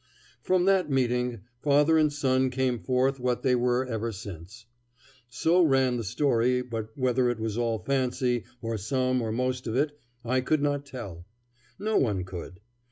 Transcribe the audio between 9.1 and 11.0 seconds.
or most of it, I could not